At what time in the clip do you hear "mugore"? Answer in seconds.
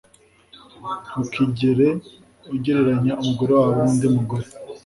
4.15-4.47